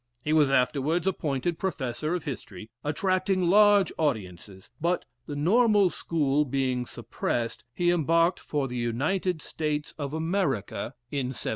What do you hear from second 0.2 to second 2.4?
He was afterwards appointed Professor of